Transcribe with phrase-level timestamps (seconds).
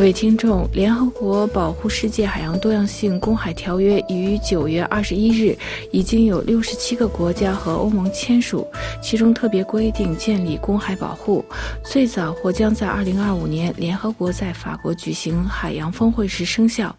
[0.00, 5.54] 各位听众，联合国保护世界海洋多样性公海条约已于九月二十一日
[5.92, 8.66] 已经有六十七个国家和欧盟签署，
[9.02, 11.44] 其中特别规定建立公海保护，
[11.84, 16.96] 最早或将在二零二五年联合国在法国举行海洋峰会时生效。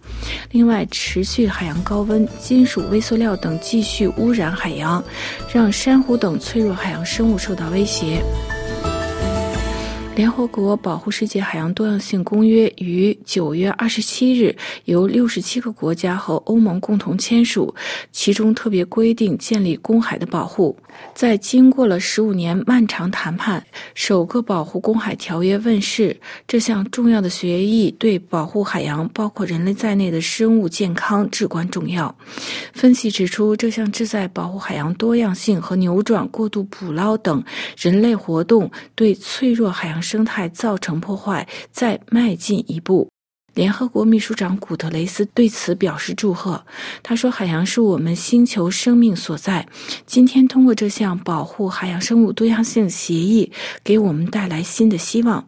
[0.51, 5.03] 另外，持续海洋高温、金属、微塑料等继续污染海洋，
[5.51, 8.23] 让珊瑚等脆弱海洋生物受到威胁。
[10.13, 17.73] 联合国保护世界海洋多样性公约于九月二十七日由六十七个国家和欧盟共同签署，
[18.11, 20.77] 其中特别规定建立公海的保护。
[21.15, 23.65] 在经过了十五年漫长谈判，
[23.95, 26.15] 首个保护公海条约问世。
[26.45, 32.13] 这项重要的协议对保护海洋，包括人类在内的生物健康至关重要。
[32.73, 37.41] 分析指出，这项旨在保护海洋多样性和扭转过度捕捞等
[37.77, 40.00] 人类活动对脆弱海洋。
[40.01, 43.07] 生态造成破坏，再迈进一步。
[43.53, 46.63] 联合国秘书长古特雷斯对此表示祝贺。
[47.03, 49.67] 他说：“海洋是我们星球生命所在。
[50.05, 53.51] 今天通过这项保护海洋生物多样性协议，
[53.83, 55.45] 给我们带来新的希望。”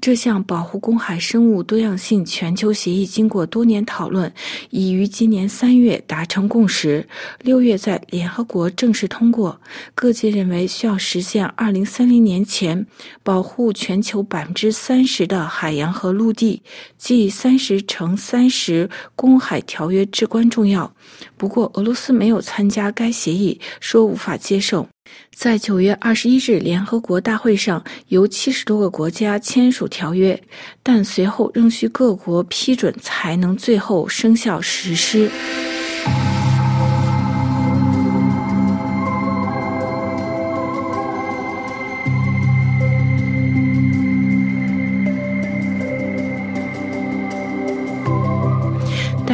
[0.00, 4.32] 这项保护公海生物多样性全球协议经过多年讨论，
[4.70, 7.06] 已于今年三月达成共识，
[7.42, 9.60] 六月在联合国正式通过。
[9.94, 12.86] 各界认为需要实现二零三零年前
[13.22, 16.62] 保护全球百分之三十的海洋和陆地，
[16.96, 20.90] 即三十乘三十公海条约至关重要。
[21.36, 24.88] 不过，俄罗斯没有参加该协议，说无法接受。
[25.34, 30.40] 在九月二十一日联合国大会上，由七十多个国家签署条约，
[30.82, 35.30] 但随后仍需各国批准才能最后生效实施。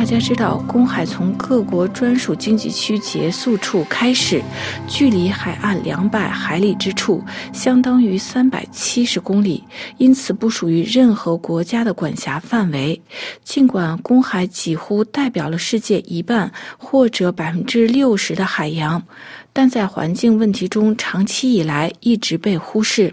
[0.06, 4.41] 大家知道，公海从各国专属经济区结束处开始，
[4.87, 7.21] 距离海岸两百海里之处，
[7.53, 9.65] 相当于三百七十公里，
[9.99, 13.03] 因此不属于任何国家的管辖范围。
[13.43, 19.03] 尽管公海几乎代表了世界一半或者百分之六十的海洋。
[19.53, 23.12] 但在环境问题中，长期以来一直被忽视，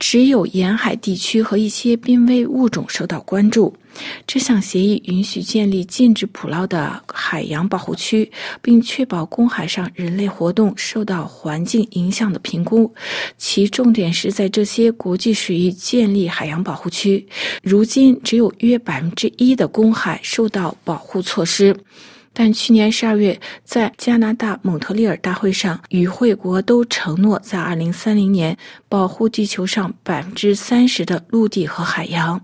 [0.00, 3.72] 只有沿海地区和一些濒危物种受到关注。
[4.26, 12.92] 这项协议允许建立禁止捕捞的海洋保护区，并确保公海上人类活动受到环境影响的评估。
[13.38, 17.26] 其重点是在这些国际水域建立海洋保护区。
[17.62, 21.76] 如今，只有约百分之一的公海受到保护措施。
[22.36, 28.56] 但去年十二月，在加拿大蒙特利尔大会上，与会国都承诺在二零三零年
[28.88, 32.40] 保护地球上百分之三十的陆地和海洋。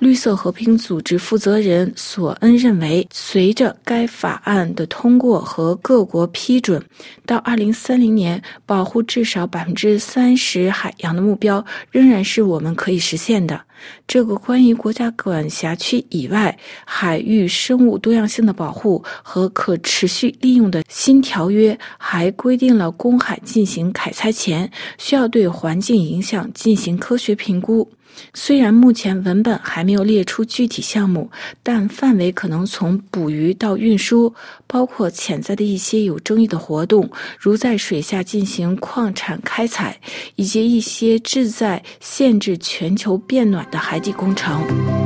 [0.00, 6.84] 绿色和平组织负责人索恩认为，随着该法案的通过和各国批准，
[7.24, 13.60] 到二零三零年保护至少百分之三十海洋的目标仍然是我们可以实现的。
[14.06, 27.90] 这个关于国家管辖区以外海域生物多样性的保护和可持续利用的新条约，还规定了公海进行开采前需要对环境影响进行科学评估。
[28.32, 31.28] 虽然目前文本还没有列出具体项目，
[31.64, 34.32] 但范围可能从捕鱼到运输，
[34.68, 39.98] 包括潜在的一些有争议的活动，如在水下进行矿产开采，
[40.36, 45.03] 以及一些旨在限制全球变暖的海底工程。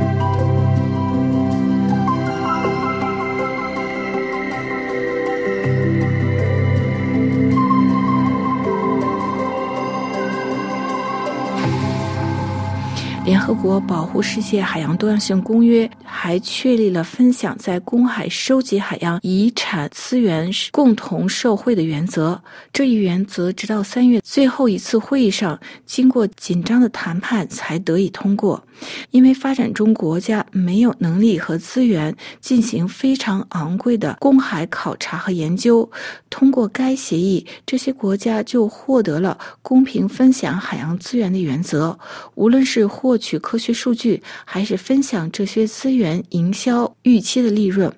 [13.49, 22.39] 合国保护世界海洋多样性公约还确立了分享在公海收集海洋遗产资源共同受惠的原则。
[22.71, 28.63] 这一原则直到三月最后一次会议上，经过紧张的谈判才得以通过。
[29.09, 35.89] 因为发展中国家没有能力和资源进行非常昂贵的公海考察和研究，
[36.29, 41.97] 通过该协议，这些国家就获得了公平分享海洋资源的原则。
[42.35, 47.91] 无论是获取科学数据，还是分享这些资源营销预期的利润，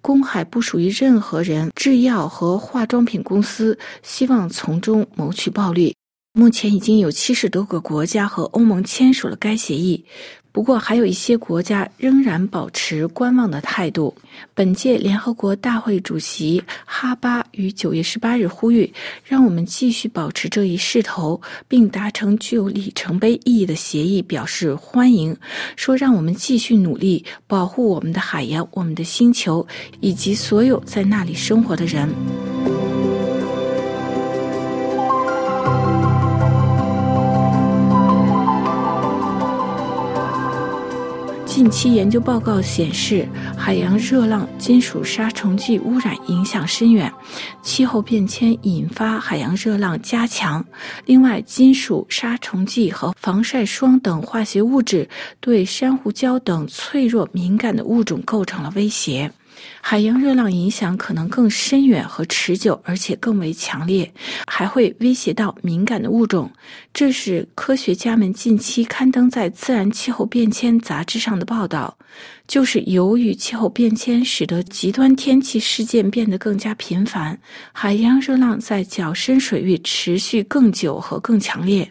[0.00, 1.70] 公海不属于任何人。
[1.74, 5.94] 制药和化妆品公司希望从中谋取暴利。
[6.36, 10.04] 目前已经有七十多个国家和欧盟签署了该协议。
[10.54, 14.14] 不过，还有一些国家仍然保持观望的态度。
[14.54, 18.88] 本届联合国大会主席哈巴于九月十八日呼吁，
[19.24, 25.36] 让我们继续保持这一势头，并达成具有里程碑意义的协议，表示欢迎。
[25.74, 29.66] 说让我们继续努力保护我们的海洋、我们的星球
[29.98, 32.08] 以及所有在那里生活的人。
[41.54, 43.24] 近期研究报告显示，
[43.56, 47.12] 海洋热浪、金属杀虫剂污染影响深远，
[47.62, 50.64] 气候变迁引发海洋热浪加强。
[51.06, 55.08] 另外，金属杀虫剂和防晒霜等化学物质
[55.38, 59.30] 对珊瑚礁等脆弱敏感的物种构成了威胁。
[59.80, 64.12] 海洋热浪影响可能更深远和持久，而且更为强烈，
[64.46, 66.50] 还会威胁到敏感的物种。
[66.92, 71.96] 这是科学家们近期刊登在《自然气候变迁》杂志上的报道。
[72.46, 77.38] 就是由于气候变迁使得极端天气事件变得更加频繁，
[77.72, 81.90] 海洋热浪在较深水域持续更久和更强烈。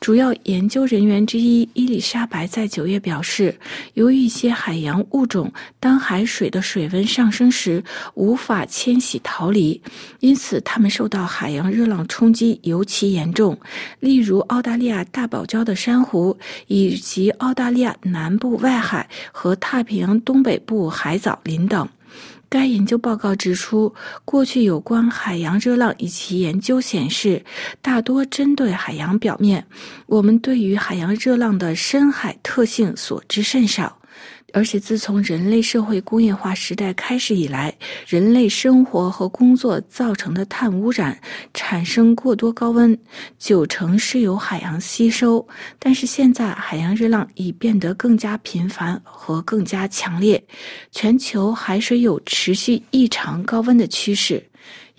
[0.00, 3.54] 主要研究人员之一伊丽莎白在九月表示，
[3.94, 9.80] 由于一些海洋物种当海水的水温上升时无法迁徙逃离，
[10.20, 13.56] 因此它们受到海洋热浪冲击尤其严重。
[14.00, 16.36] 例如，澳大利亚大堡礁的珊瑚，
[16.66, 21.86] 以及澳大利亚南部外海和太平洋东北部海藻林等。
[22.50, 23.94] 该研究报告指出，
[24.24, 27.42] 过去有关海洋热浪以及研究显示，
[27.80, 29.64] 大多针对海洋表面。
[30.06, 33.99] 我们对于海洋热浪的深海特性所知甚少。
[34.52, 37.72] 而且，自从人类社会工业化时代开始以来，
[38.06, 41.18] 人类生活和工作造成的碳污染
[41.54, 42.98] 产生过多高温，
[43.38, 45.46] 九成是由海洋吸收。
[45.78, 50.42] 但是现在，海洋热浪已变得更加频繁和更加强烈，
[50.90, 54.49] 全球海水有持续异常高温的趋势。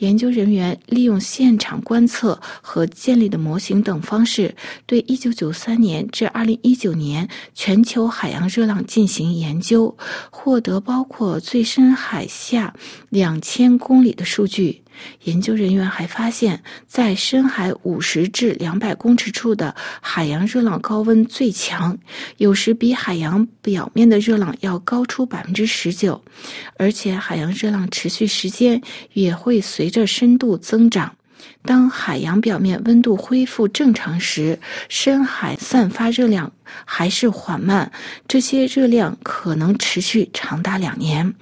[0.02, 4.56] 研究人员利用现场观测和建立的模型等方式，
[4.88, 9.96] 对1993年至2019年全球海洋热浪进行研究，
[10.32, 12.74] 获得包括最深海下
[13.12, 14.82] 2000公里的数据。
[15.24, 21.98] 研究人员还发现，在深海五十至两百公尺处的海洋热浪高温最强，
[22.38, 26.24] 有时比海洋表面的热浪要高出百分之十九
[26.78, 28.82] 而且海洋热浪持续时间
[29.14, 31.16] 也会随着深度增长。
[31.64, 34.60] 当海洋表面温度恢复正常时，
[34.90, 36.52] 深海散发热量
[36.86, 37.92] 还是缓慢，
[38.28, 41.34] 这些热量可能持续长达两年。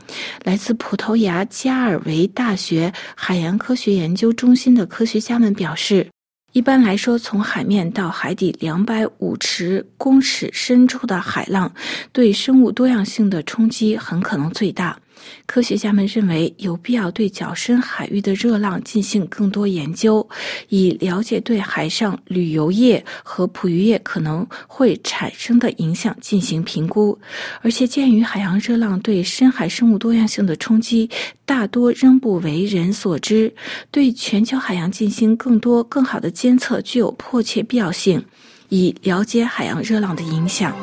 [0.44, 6.08] 来自葡萄牙加尔维大学海洋科学研究中心的科学家们表示，
[6.52, 11.72] 一般来说，从海面到海底两百五十公尺深处的海浪，
[12.12, 14.98] 对生物多样性的冲击很可能最大。
[15.46, 20.28] 科学家们认为有必要对较深海域的热浪进行更多研究，
[20.70, 27.18] 以了解对海上旅游业和捕鱼业可能会产生的影响进行评估。
[27.62, 31.10] 而且，鉴于海洋热浪对深海生物多样性的冲击
[31.46, 33.54] 大多仍不为人所知，
[33.92, 38.24] 对全球海洋进行更多更好的监测具有迫切必要性，
[38.70, 40.76] 以了解海洋热浪的影响。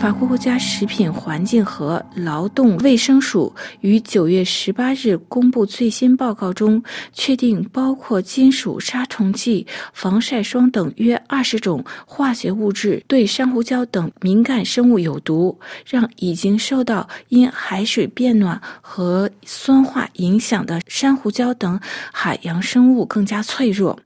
[0.00, 21.78] 法国国家食品环境和劳动卫生署于九月十八日公布最新报告中，确定包括金属杀虫剂、防晒霜等约二十种化学物质对珊瑚礁等敏感生物有毒，让已经受到因海水变暖和酸化影响的珊瑚礁等
[22.10, 23.98] 海洋生物更加脆弱。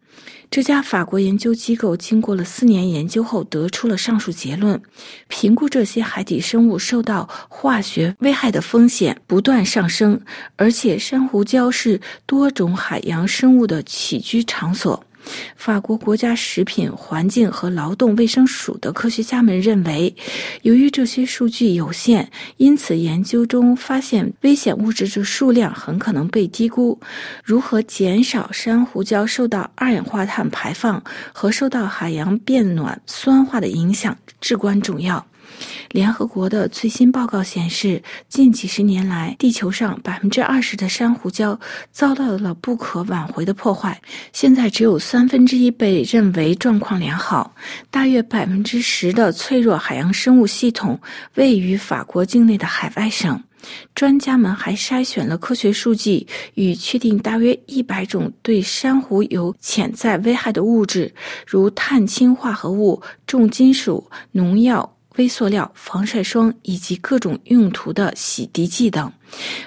[0.50, 4.80] 这家法国研究机构经过了四年研究后，得出了上述结论：
[5.26, 10.20] 评估这些海底生物受到化学危害的风险不断上升，
[10.56, 15.04] 而且珊瑚礁是多种海洋生物的起居场所。
[15.56, 20.14] 法国国家食品环境和劳动卫生署的科学家们认为，
[20.62, 26.98] 由于这些数据有限，因此研究中发现危险物质的数量很可能被低估。
[27.42, 31.02] 如何减少珊瑚礁受到二氧化碳排放
[31.32, 35.24] 和受到海洋变暖酸化的影响至关重要。
[35.90, 41.58] 联合国的最新报告显示，近几十年来，地球上百分之二十的珊瑚礁
[41.92, 44.00] 遭到了不可挽回的破坏，
[44.32, 47.54] 现在只有三分之一被认为状况良好。
[47.90, 50.98] 大约百分之十的脆弱海洋生物系统
[51.34, 53.42] 位于法国境内的海外省。
[53.94, 61.14] 专家们还筛选了科学数据，与确定大约一百种对珊瑚有潜在危害的物质，
[61.46, 69.12] 如碳氢化合物、重金属、农药、微塑料、防晒霜以及各种用途的洗涤剂等。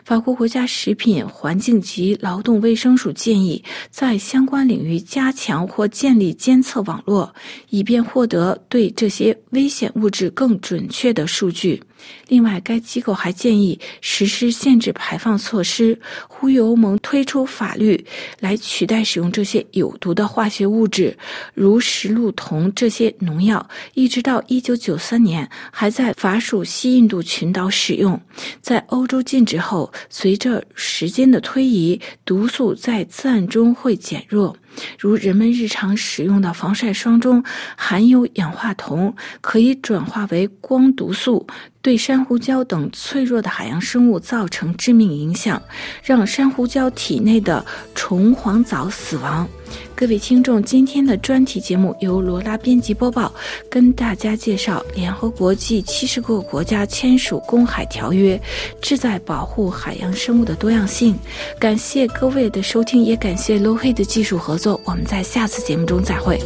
[0.03, 7.33] 法国国家食品环境及劳动卫生署建议，在相关领域加强或建立监测网络，
[7.69, 11.81] 以便获得对这些危险物质更准确的数据。
[12.27, 18.05] 另外，该机构还建议实施限制排放措施，呼吁欧盟推出法律
[18.39, 21.17] 来取代使用这些有毒的化学物质，
[21.55, 28.19] 如石鹿酮这些农药，一直到一九九三年还在法属西印度群岛使用，
[28.61, 34.55] 在欧洲禁止之后，随着时间的推移，毒素在自然中会减弱。
[34.99, 37.43] 如人们日常使用的防晒霜中
[37.75, 39.11] 含有氧化铜，
[39.41, 41.47] 可以转化为光毒素，
[41.81, 45.59] 对珊瑚礁等脆弱的海洋生物造成致命影响，
[46.03, 49.49] 让珊瑚礁体内的虫黄藻死亡。
[49.95, 53.33] 各位听众，今天的专题节目由罗拉编辑播报，
[53.69, 58.39] 跟大家介绍联合国际七十个国家签署公海条约，
[58.81, 61.17] 旨在保护海洋生物的多样性。
[61.59, 64.79] 感谢各位的收听，也感谢 Low 黑的技术合作。
[64.85, 66.39] 我们在下次节目中再会。